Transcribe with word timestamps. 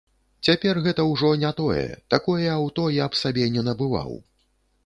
Цяпер 0.47 0.79
гэта 0.85 1.05
ўжо 1.09 1.29
не 1.43 1.51
тое, 1.59 1.85
такое 2.13 2.47
аўто 2.57 2.89
я 2.97 3.05
б 3.13 3.23
сабе 3.23 3.45
не 3.59 3.69
набываў. 3.69 4.19